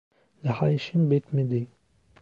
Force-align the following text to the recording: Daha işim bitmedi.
Daha 0.43 0.69
işim 0.71 1.11
bitmedi. 1.11 1.67